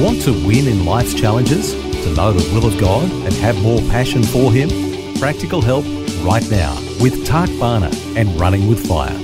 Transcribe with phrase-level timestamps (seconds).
[0.00, 1.74] Want to win in life's challenges?
[1.74, 4.70] To know the will of God and have more passion for Him?
[5.18, 5.84] Practical help
[6.24, 9.14] right now with Tark Bhana and Running with Fire.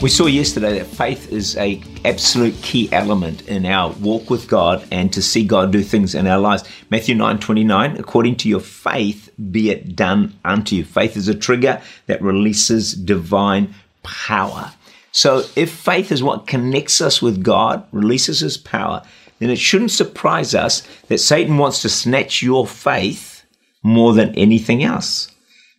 [0.00, 4.86] We saw yesterday that faith is a absolute key element in our walk with God
[4.92, 6.62] and to see God do things in our lives.
[6.88, 10.84] Matthew 9:29 according to your faith be it done unto you.
[10.84, 13.74] Faith is a trigger that releases divine
[14.04, 14.70] power.
[15.12, 19.02] So if faith is what connects us with God, releases his power,
[19.38, 23.44] then it shouldn't surprise us that Satan wants to snatch your faith
[23.82, 25.30] more than anything else.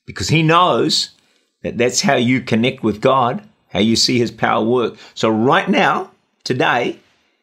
[0.06, 1.12] Because he knows
[1.62, 4.98] that that's how you connect with God, how you see his power work.
[5.16, 6.12] So right now,
[6.44, 7.00] today,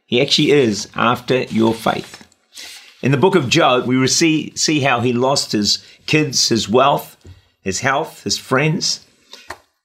[0.07, 2.27] he actually is after your faith.
[3.03, 7.17] In the book of Job, we see, see how he lost his kids, his wealth,
[7.63, 9.07] his health, his friends.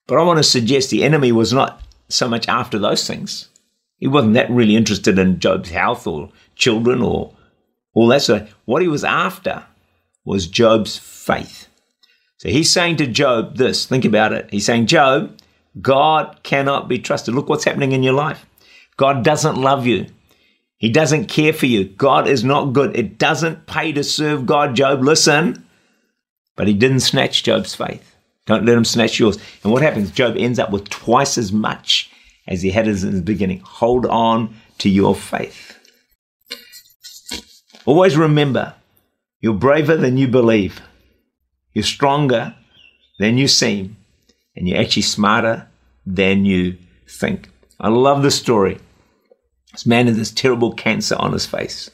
[0.06, 3.50] But I want to suggest the enemy was not so much after those things.
[3.98, 7.36] He wasn't that really interested in Job's health or children or
[7.94, 9.64] all that sort of What he was after
[10.26, 11.68] was Job's faith.
[12.38, 14.50] So he's saying to Job this, think about it.
[14.52, 15.38] He's saying, Job,
[15.82, 17.34] God cannot be trusted.
[17.34, 18.46] Look what's happening in your life.
[18.98, 20.08] God doesn't love you.
[20.78, 21.86] He doesn't care for you.
[21.86, 22.96] God is not good.
[22.96, 25.02] It doesn't pay to serve God, Job.
[25.02, 25.66] Listen.
[26.56, 28.15] But he didn't snatch Job's faith.
[28.46, 29.38] Don't let him snatch yours.
[29.64, 30.12] And what happens?
[30.12, 32.12] Job ends up with twice as much
[32.48, 33.60] as he had in the beginning.
[33.62, 35.78] Hold on to your faith.
[37.86, 38.74] Always remember,
[39.42, 40.82] you're braver than you believe.
[41.74, 42.56] You're stronger
[43.20, 43.98] than you seem.
[44.56, 45.68] And you're actually smarter
[46.06, 47.50] than you think.
[47.80, 48.80] I love the story.
[49.72, 51.92] This man had this terrible cancer on his face.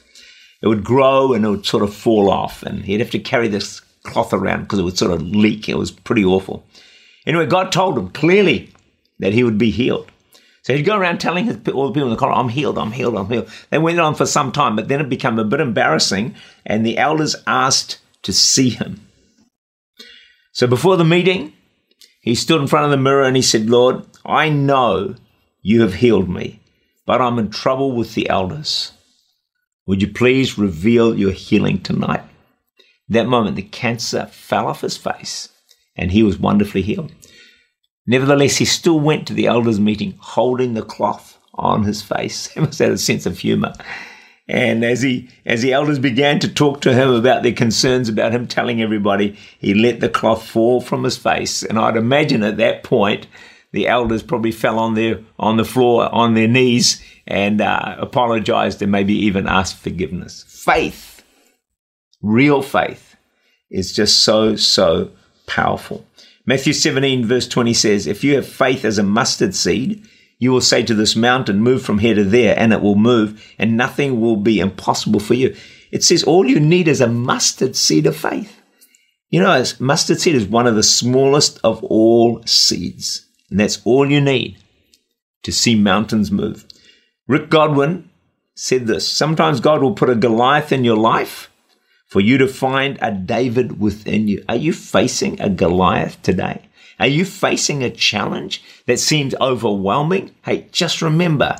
[0.62, 3.48] It would grow and it would sort of fall off, and he'd have to carry
[3.48, 5.68] this cloth around because it would sort of leak.
[5.68, 6.64] It was pretty awful.
[7.26, 8.70] Anyway, God told him clearly
[9.18, 10.10] that he would be healed.
[10.62, 12.92] So he'd go around telling his, all the people in the corner, I'm healed, I'm
[12.92, 13.50] healed, I'm healed.
[13.70, 16.98] They went on for some time, but then it became a bit embarrassing, and the
[16.98, 19.06] elders asked to see him.
[20.52, 21.52] So before the meeting,
[22.20, 25.16] he stood in front of the mirror and he said, Lord, I know
[25.62, 26.60] you have healed me,
[27.06, 28.92] but I'm in trouble with the elders.
[29.86, 32.22] Would you please reveal your healing tonight?
[33.12, 35.50] That moment, the cancer fell off his face
[35.94, 37.12] and he was wonderfully healed.
[38.06, 42.46] Nevertheless, he still went to the elders' meeting holding the cloth on his face.
[42.54, 43.74] He must have had a sense of humor.
[44.48, 48.32] And as he as the elders began to talk to him about their concerns about
[48.32, 51.62] him telling everybody, he let the cloth fall from his face.
[51.62, 53.26] And I'd imagine at that point,
[53.72, 58.80] the elders probably fell on their on the floor on their knees and uh, apologized
[58.82, 60.44] and maybe even asked forgiveness.
[60.48, 61.11] Faith
[62.22, 63.16] Real faith
[63.70, 65.10] is just so, so
[65.46, 66.06] powerful.
[66.46, 70.06] Matthew 17, verse 20 says, If you have faith as a mustard seed,
[70.38, 73.54] you will say to this mountain, Move from here to there, and it will move,
[73.58, 75.54] and nothing will be impossible for you.
[75.92, 78.60] It says all you need is a mustard seed of faith.
[79.30, 84.10] You know, mustard seed is one of the smallest of all seeds, and that's all
[84.10, 84.58] you need
[85.44, 86.66] to see mountains move.
[87.28, 88.10] Rick Godwin
[88.56, 91.51] said this Sometimes God will put a Goliath in your life
[92.12, 94.44] for you to find a David within you.
[94.46, 96.68] Are you facing a Goliath today?
[97.00, 100.32] Are you facing a challenge that seems overwhelming?
[100.44, 101.56] Hey, just remember,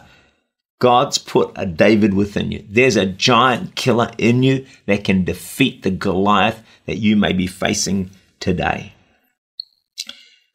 [0.78, 2.66] God's put a David within you.
[2.68, 7.46] There's a giant killer in you that can defeat the Goliath that you may be
[7.46, 8.92] facing today.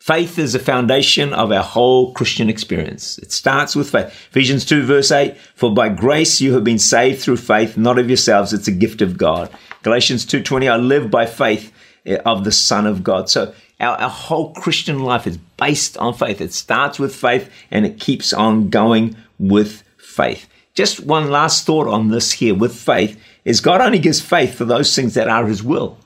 [0.07, 3.18] Faith is the foundation of our whole Christian experience.
[3.18, 4.06] It starts with faith.
[4.29, 8.07] Ephesians 2 verse 8, for by grace you have been saved through faith, not of
[8.07, 9.50] yourselves, it's a gift of God.
[9.83, 11.74] Galatians 2.20, I live by faith
[12.06, 13.30] eh, of the Son of God.
[13.30, 16.39] So our, our whole Christian life is based on faith.
[16.39, 20.48] It starts with faith and it keeps on going with faith.
[20.74, 24.63] Just one last thought on this here with faith is God only gives faith for
[24.63, 25.98] those things that are his will.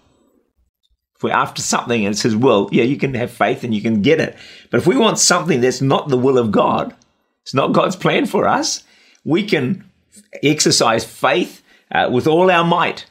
[1.21, 3.81] If we're after something and it's His will, yeah, you can have faith and you
[3.83, 4.35] can get it.
[4.71, 6.95] But if we want something that's not the will of God,
[7.43, 8.83] it's not God's plan for us,
[9.23, 9.83] we can
[10.41, 13.05] exercise faith uh, with all our might.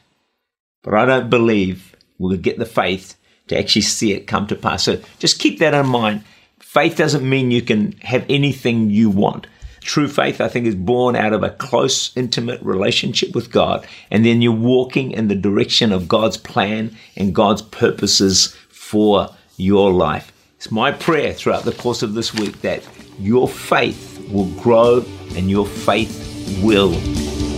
[0.83, 3.15] But I don't believe we'll get the faith
[3.47, 4.83] to actually see it come to pass.
[4.83, 6.25] So just keep that in mind.
[6.59, 9.47] Faith doesn't mean you can have anything you want.
[9.81, 13.85] True faith, I think, is born out of a close, intimate relationship with God.
[14.09, 19.91] And then you're walking in the direction of God's plan and God's purposes for your
[19.91, 20.31] life.
[20.57, 22.87] It's my prayer throughout the course of this week that
[23.19, 25.03] your faith will grow
[25.35, 26.93] and your faith will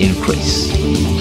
[0.01, 1.12] increase.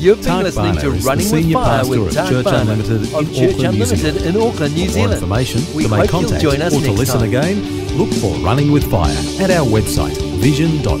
[0.00, 2.60] You've been Tark listening Bhana to Running senior with Fire pastor with Tark Church Bhana
[2.60, 4.26] Unlimited of in Church Auckland, New Unlimited Zealand.
[4.36, 7.18] in Auckland, New For more information, we to make contact, join us or to listen
[7.20, 7.28] time.
[7.28, 11.00] again, look for Running with Fire at our website, vision.org.au.